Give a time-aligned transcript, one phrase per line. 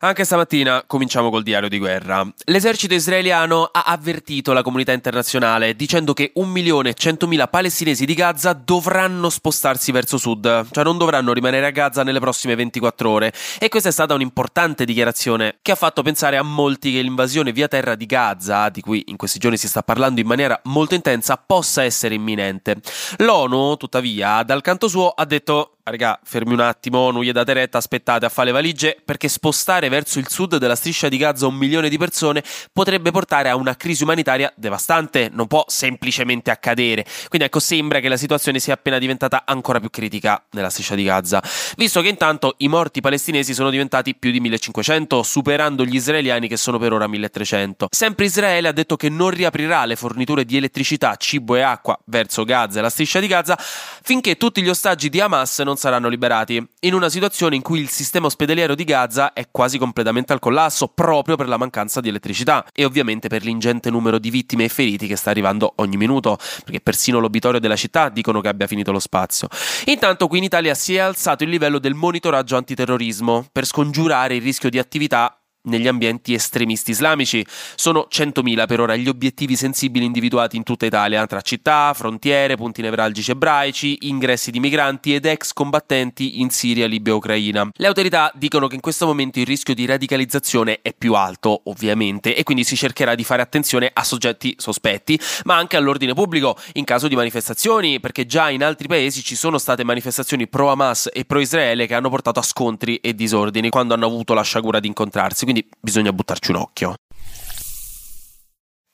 [0.00, 2.24] Anche stamattina cominciamo col diario di guerra.
[2.44, 9.90] L'esercito israeliano ha avvertito la comunità internazionale dicendo che 1.100.000 palestinesi di Gaza dovranno spostarsi
[9.90, 13.32] verso sud, cioè non dovranno rimanere a Gaza nelle prossime 24 ore.
[13.58, 17.66] E questa è stata un'importante dichiarazione che ha fatto pensare a molti che l'invasione via
[17.66, 21.36] terra di Gaza, di cui in questi giorni si sta parlando in maniera molto intensa,
[21.44, 22.76] possa essere imminente.
[23.16, 27.78] L'ONU, tuttavia, dal canto suo ha detto raga, fermi un attimo, non gli date retta,
[27.78, 31.54] aspettate a fare le valigie, perché spostare verso il sud della striscia di Gaza un
[31.54, 37.04] milione di persone potrebbe portare a una crisi umanitaria devastante, non può semplicemente accadere.
[37.28, 41.04] Quindi ecco, sembra che la situazione sia appena diventata ancora più critica nella striscia di
[41.04, 41.42] Gaza,
[41.76, 46.56] visto che intanto i morti palestinesi sono diventati più di 1500, superando gli israeliani che
[46.56, 47.88] sono per ora 1300.
[47.90, 52.44] Sempre Israele ha detto che non riaprirà le forniture di elettricità, cibo e acqua verso
[52.44, 53.58] Gaza e la striscia di Gaza
[54.02, 57.88] finché tutti gli ostaggi di Hamas non saranno liberati, in una situazione in cui il
[57.88, 62.66] sistema ospedaliero di Gaza è quasi completamente al collasso proprio per la mancanza di elettricità
[62.74, 66.80] e ovviamente per l'ingente numero di vittime e feriti che sta arrivando ogni minuto, perché
[66.80, 69.48] persino l'obitorio della città dicono che abbia finito lo spazio.
[69.86, 74.42] Intanto qui in Italia si è alzato il livello del monitoraggio antiterrorismo per scongiurare il
[74.42, 75.37] rischio di attività
[75.68, 77.44] negli ambienti estremisti islamici.
[77.76, 82.82] Sono 100.000 per ora gli obiettivi sensibili individuati in tutta Italia, tra città, frontiere, punti
[82.82, 87.68] nevralgici ebraici, ingressi di migranti ed ex combattenti in Siria, Libia e Ucraina.
[87.72, 92.34] Le autorità dicono che in questo momento il rischio di radicalizzazione è più alto, ovviamente,
[92.34, 96.84] e quindi si cercherà di fare attenzione a soggetti sospetti, ma anche all'ordine pubblico in
[96.84, 101.24] caso di manifestazioni, perché già in altri paesi ci sono state manifestazioni pro Hamas e
[101.24, 104.86] pro Israele che hanno portato a scontri e disordini quando hanno avuto la sciagura di
[104.86, 105.44] incontrarsi.
[105.44, 106.94] Quindi quindi bisogna buttarci un occhio.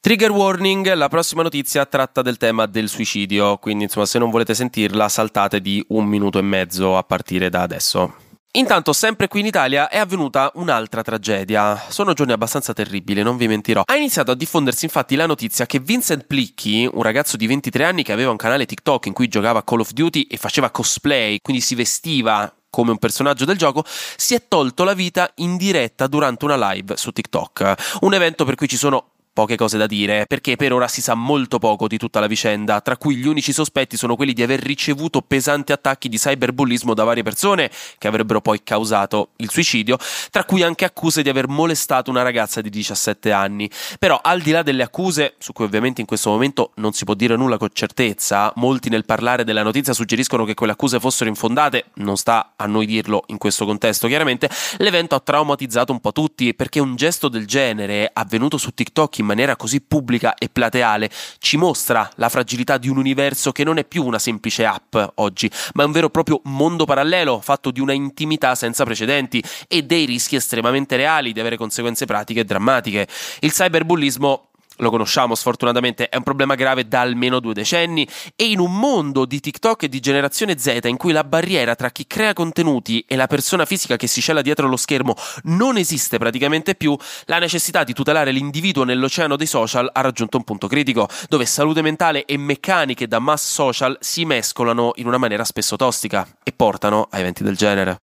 [0.01, 4.55] Trigger warning, la prossima notizia tratta del tema del suicidio, quindi insomma se non volete
[4.55, 8.15] sentirla saltate di un minuto e mezzo a partire da adesso.
[8.56, 11.87] Intanto, sempre qui in Italia è avvenuta un'altra tragedia.
[11.88, 13.83] Sono giorni abbastanza terribili, non vi mentirò.
[13.84, 18.05] Ha iniziato a diffondersi infatti la notizia che Vincent Plicchi, un ragazzo di 23 anni
[18.05, 21.62] che aveva un canale TikTok in cui giocava Call of Duty e faceva cosplay, quindi
[21.62, 26.45] si vestiva come un personaggio del gioco, si è tolto la vita in diretta durante
[26.45, 27.99] una live su TikTok.
[28.01, 31.15] Un evento per cui ci sono poche cose da dire, perché per ora si sa
[31.15, 34.61] molto poco di tutta la vicenda, tra cui gli unici sospetti sono quelli di aver
[34.61, 37.69] ricevuto pesanti attacchi di cyberbullismo da varie persone
[37.99, 39.99] che avrebbero poi causato il suicidio,
[40.31, 43.69] tra cui anche accuse di aver molestato una ragazza di 17 anni.
[43.99, 47.15] Però al di là delle accuse, su cui ovviamente in questo momento non si può
[47.15, 51.87] dire nulla con certezza, molti nel parlare della notizia suggeriscono che quelle accuse fossero infondate,
[51.94, 56.55] non sta a noi dirlo in questo contesto chiaramente, l'evento ha traumatizzato un po' tutti
[56.55, 61.57] perché un gesto del genere avvenuto su TikTok in maniera così pubblica e plateale ci
[61.57, 65.83] mostra la fragilità di un universo che non è più una semplice app oggi, ma
[65.83, 70.05] è un vero e proprio mondo parallelo fatto di una intimità senza precedenti e dei
[70.05, 73.09] rischi estremamente reali di avere conseguenze pratiche e drammatiche.
[73.41, 78.59] Il cyberbullismo lo conosciamo sfortunatamente, è un problema grave da almeno due decenni e in
[78.59, 82.33] un mondo di TikTok e di generazione Z in cui la barriera tra chi crea
[82.33, 85.15] contenuti e la persona fisica che si cela dietro lo schermo
[85.45, 86.97] non esiste praticamente più,
[87.27, 91.83] la necessità di tutelare l'individuo nell'oceano dei social ha raggiunto un punto critico, dove salute
[91.83, 97.09] mentale e meccaniche da mass social si mescolano in una maniera spesso tossica e portano
[97.11, 98.03] a eventi del genere.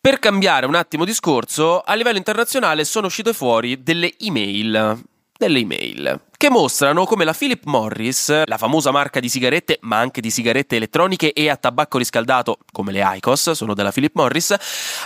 [0.00, 5.02] Per cambiare un attimo discorso, a livello internazionale sono uscite fuori delle email.
[5.36, 10.20] Delle email che mostrano come la Philip Morris, la famosa marca di sigarette, ma anche
[10.20, 14.54] di sigarette elettroniche e a tabacco riscaldato, come le ICOS, sono della Philip Morris,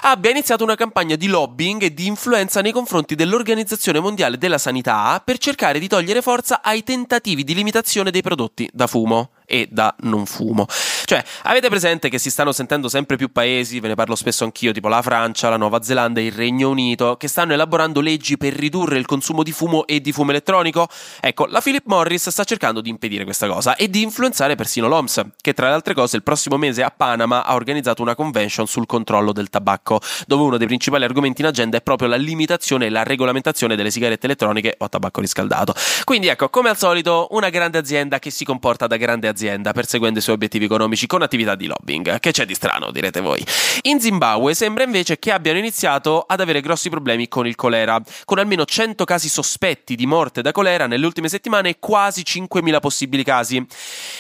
[0.03, 5.23] abbia iniziato una campagna di lobbying e di influenza nei confronti dell'Organizzazione Mondiale della Sanità
[5.25, 9.95] per cercare di togliere forza ai tentativi di limitazione dei prodotti da fumo e da
[10.01, 10.65] non fumo.
[11.05, 14.73] Cioè, avete presente che si stanno sentendo sempre più paesi, ve ne parlo spesso anch'io,
[14.73, 18.55] tipo la Francia, la Nuova Zelanda e il Regno Unito, che stanno elaborando leggi per
[18.55, 20.89] ridurre il consumo di fumo e di fumo elettronico?
[21.21, 25.21] Ecco, la Philip Morris sta cercando di impedire questa cosa e di influenzare persino l'OMS,
[25.43, 28.87] che tra le altre cose il prossimo mese a Panama ha organizzato una convention sul
[28.87, 32.88] controllo del tabacco, dove uno dei principali argomenti in agenda è proprio la limitazione e
[32.88, 35.75] la regolamentazione delle sigarette elettroniche o tabacco riscaldato.
[36.05, 39.73] Quindi ecco, come al solito, una grande azienda che si comporta da grande azienda azienda
[39.73, 42.19] perseguendo i suoi obiettivi economici con attività di lobbying.
[42.21, 43.44] Che c'è di strano, direte voi.
[43.83, 48.39] In Zimbabwe sembra invece che abbiano iniziato ad avere grossi problemi con il colera, con
[48.39, 53.25] almeno 100 casi sospetti di morte da colera nelle ultime settimane e quasi 5.000 possibili
[53.25, 53.65] casi.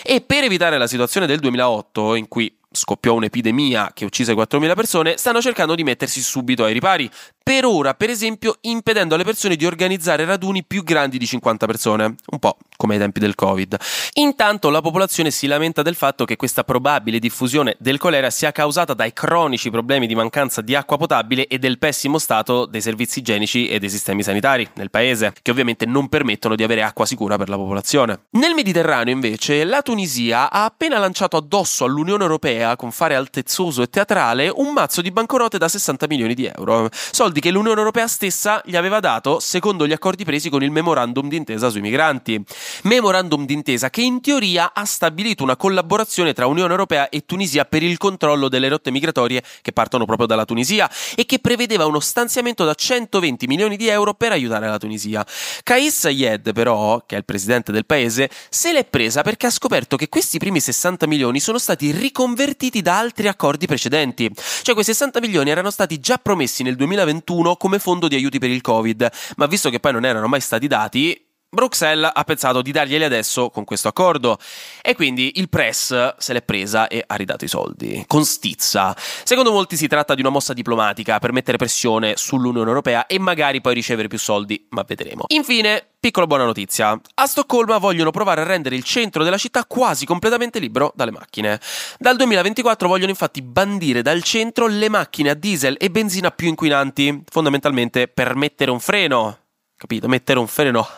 [0.02, 5.16] E per evitare la situazione del 2008, in cui scoppiò un'epidemia che uccise 4.000 persone,
[5.16, 7.08] stanno cercando di mettersi subito ai ripari.
[7.42, 12.04] Per ora, per esempio, impedendo alle persone di organizzare raduni più grandi di 50 persone,
[12.04, 13.76] un po' come ai tempi del Covid.
[14.14, 18.92] Intanto la popolazione si lamenta del fatto che questa probabile diffusione del colera sia causata
[18.92, 23.68] dai cronici problemi di mancanza di acqua potabile e del pessimo stato dei servizi igienici
[23.68, 27.48] e dei sistemi sanitari nel paese, che ovviamente non permettono di avere acqua sicura per
[27.48, 28.24] la popolazione.
[28.30, 33.90] Nel Mediterraneo, invece, la Tunisia ha appena lanciato addosso all'Unione Europea, con fare altezzoso e
[33.90, 38.60] teatrale, un mazzo di banconote da 60 milioni di euro, soldi che l'Unione Europea stessa
[38.64, 42.44] gli aveva dato secondo gli accordi presi con il memorandum d'intesa sui migranti.
[42.82, 47.82] Memorandum d'intesa che in teoria ha stabilito una collaborazione tra Unione Europea e Tunisia per
[47.82, 52.64] il controllo delle rotte migratorie che partono proprio dalla Tunisia e che prevedeva uno stanziamento
[52.64, 55.24] da 120 milioni di euro per aiutare la Tunisia.
[55.62, 59.96] Kais Sayed, però, che è il presidente del paese, se l'è presa perché ha scoperto
[59.96, 64.30] che questi primi 60 milioni sono stati riconvertiti da altri accordi precedenti.
[64.62, 68.50] Cioè quei 60 milioni erano stati già promessi nel 2021 come fondo di aiuti per
[68.50, 72.72] il Covid, ma visto che poi non erano mai stati dati, Bruxelles ha pensato di
[72.72, 74.38] darglieli adesso con questo accordo
[74.80, 78.96] e quindi il press se l'è presa e ha ridato i soldi, con stizza.
[78.96, 83.60] Secondo molti si tratta di una mossa diplomatica per mettere pressione sull'Unione Europea e magari
[83.60, 85.24] poi ricevere più soldi, ma vedremo.
[85.26, 86.98] Infine, piccola buona notizia.
[87.16, 91.60] A Stoccolma vogliono provare a rendere il centro della città quasi completamente libero dalle macchine.
[91.98, 97.24] Dal 2024 vogliono infatti bandire dal centro le macchine a diesel e benzina più inquinanti,
[97.28, 99.36] fondamentalmente per mettere un freno
[99.82, 100.06] capito?
[100.06, 100.86] Mettere un freno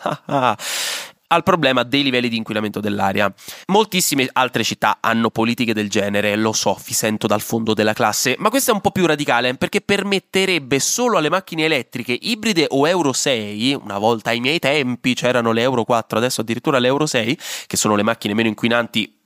[1.28, 3.32] al problema dei livelli di inquinamento dell'aria.
[3.66, 8.36] Moltissime altre città hanno politiche del genere, lo so, vi sento dal fondo della classe,
[8.38, 12.86] ma questa è un po' più radicale perché permetterebbe solo alle macchine elettriche ibride o
[12.86, 17.06] Euro 6, una volta ai miei tempi c'erano le Euro 4, adesso addirittura le Euro
[17.06, 19.22] 6, che sono le macchine meno inquinanti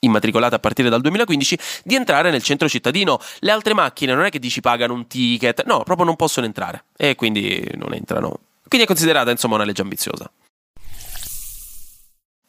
[0.00, 3.18] immatricolate a partire dal 2015 di entrare nel centro cittadino.
[3.40, 6.84] Le altre macchine non è che dici pagano un ticket, no, proprio non possono entrare
[6.96, 10.30] e quindi non entrano quindi è considerata insomma una legge ambiziosa.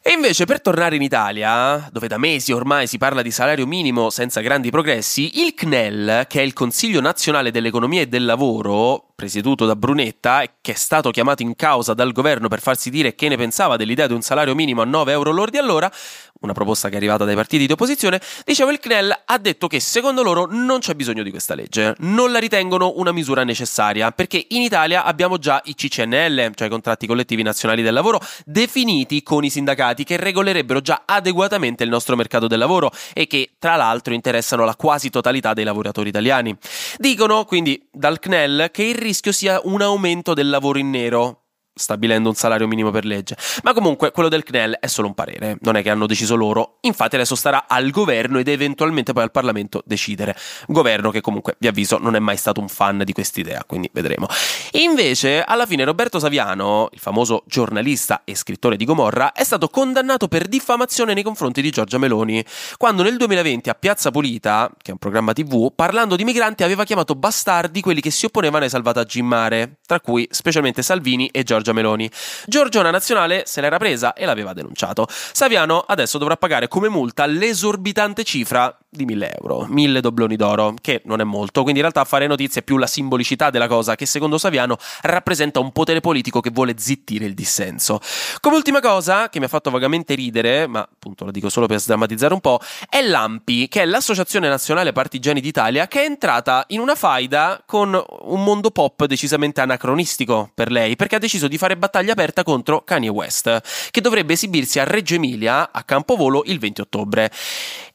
[0.02, 4.08] E invece per tornare in Italia, dove da mesi ormai si parla di salario minimo
[4.08, 9.66] senza grandi progressi, il CNEL, che è il Consiglio Nazionale dell'Economia e del Lavoro, presieduto
[9.66, 13.36] da Brunetta che è stato chiamato in causa dal governo per farsi dire che ne
[13.36, 15.92] pensava dell'idea di un salario minimo a 9 euro lordi all'ora,
[16.40, 19.78] una proposta che è arrivata dai partiti di opposizione, dicevo il CNEL ha detto che
[19.78, 24.46] secondo loro non c'è bisogno di questa legge, non la ritengono una misura necessaria, perché
[24.48, 29.44] in Italia abbiamo già i CCNL, cioè i contratti collettivi nazionali del lavoro, definiti con
[29.44, 34.14] i sindacati che regolerebbero già adeguatamente il nostro mercato del lavoro e che tra l'altro
[34.14, 36.56] interessano la quasi totalità dei lavoratori italiani.
[36.96, 41.39] Dicono quindi dal CNEL che il rischio sia un aumento del lavoro in nero,
[41.72, 43.36] stabilendo un salario minimo per legge.
[43.62, 46.78] Ma comunque quello del CNEL è solo un parere, non è che hanno deciso loro.
[46.82, 50.36] Infatti adesso starà al governo ed eventualmente poi al Parlamento decidere.
[50.66, 54.26] Governo che comunque, vi avviso, non è mai stato un fan di quest'idea, quindi vedremo.
[54.72, 60.28] Invece, alla fine Roberto Saviano, il famoso giornalista e scrittore di Gomorra, è stato condannato
[60.28, 62.44] per diffamazione nei confronti di Giorgia Meloni,
[62.76, 66.84] quando nel 2020 a Piazza Pulita, che è un programma TV, parlando di migranti aveva
[66.84, 71.42] chiamato bastardi quelli che si opponevano ai salvataggi in mare, tra cui specialmente Salvini e
[71.42, 72.10] Giorgia Giorgia Meloni.
[72.46, 75.06] Giorgiona Nazionale se l'era presa e l'aveva denunciato.
[75.08, 81.00] Saviano adesso dovrà pagare come multa l'esorbitante cifra di 1000 euro, 1000 dobloni d'oro, che
[81.04, 84.04] non è molto, quindi in realtà fare notizia è più la simbolicità della cosa che
[84.04, 88.00] secondo Saviano rappresenta un potere politico che vuole zittire il dissenso.
[88.40, 91.78] Come ultima cosa, che mi ha fatto vagamente ridere, ma appunto lo dico solo per
[91.78, 96.80] sdrammatizzare un po', è l'AMPI, che è l'Associazione Nazionale Partigiani d'Italia, che è entrata in
[96.80, 101.76] una faida con un mondo pop decisamente anacronistico per lei, perché ha deciso di fare
[101.76, 103.60] battaglia aperta contro Kanye West,
[103.92, 107.30] che dovrebbe esibirsi a Reggio Emilia a Campovolo il 20 ottobre.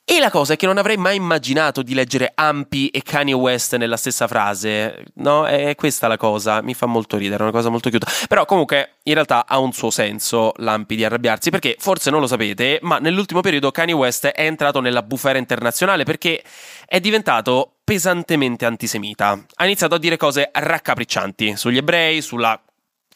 [0.07, 3.75] E la cosa è che non avrei mai immaginato di leggere Ampi e Kanye West
[3.75, 5.47] nella stessa frase, no?
[5.47, 8.05] È questa la cosa, mi fa molto ridere, è una cosa molto chiusa.
[8.27, 12.27] Però comunque in realtà ha un suo senso l'Ampi di arrabbiarsi, perché forse non lo
[12.27, 16.43] sapete, ma nell'ultimo periodo Kanye West è entrato nella bufera internazionale perché
[16.85, 19.43] è diventato pesantemente antisemita.
[19.55, 22.61] Ha iniziato a dire cose raccapriccianti sugli ebrei, sulla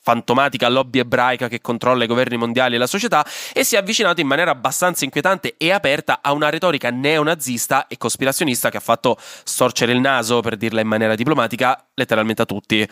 [0.01, 4.21] fantomatica lobby ebraica che controlla i governi mondiali e la società e si è avvicinato
[4.21, 9.17] in maniera abbastanza inquietante e aperta a una retorica neonazista e cospirazionista che ha fatto
[9.43, 12.87] storcere il naso, per dirla in maniera diplomatica, letteralmente a tutti.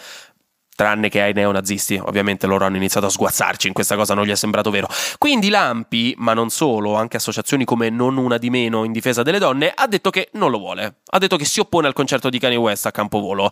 [0.78, 4.30] Tranne che ai neonazisti, ovviamente loro hanno iniziato a sguazzarci in questa cosa, non gli
[4.30, 4.88] è sembrato vero.
[5.18, 9.40] Quindi Lampi, ma non solo, anche associazioni come Non Una di Meno in difesa delle
[9.40, 10.98] donne, ha detto che non lo vuole.
[11.10, 13.50] Ha detto che si oppone al concerto di Kanye West a Campovolo.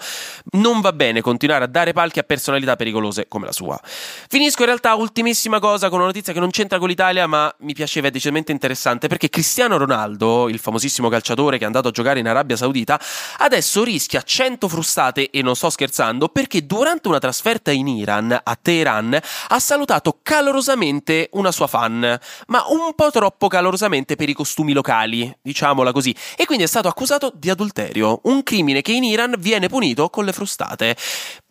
[0.51, 3.79] Non va bene continuare a dare palchi a personalità pericolose come la sua.
[3.84, 7.74] Finisco in realtà, ultimissima cosa, con una notizia che non c'entra con l'Italia, ma mi
[7.74, 12.20] piaceva, è decisamente interessante, perché Cristiano Ronaldo, il famosissimo calciatore che è andato a giocare
[12.20, 13.00] in Arabia Saudita,
[13.39, 18.38] adesso rischia 100 frustate, e non sto scherzando, perché durante una una trasferta in Iran,
[18.43, 19.17] a Teheran,
[19.48, 25.34] ha salutato calorosamente una sua fan, ma un po' troppo calorosamente per i costumi locali,
[25.41, 29.67] diciamola così, e quindi è stato accusato di adulterio, un crimine che in Iran viene
[29.67, 30.95] punito con le frustate.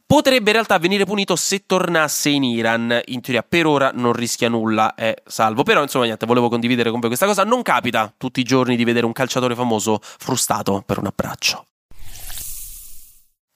[0.06, 3.00] Potrebbe in realtà venire punito se tornasse in Iran.
[3.06, 5.62] In teoria, per ora non rischia nulla, è salvo.
[5.62, 7.42] Però, insomma, niente, volevo condividere con voi questa cosa.
[7.42, 11.64] Non capita tutti i giorni di vedere un calciatore famoso frustato per un abbraccio.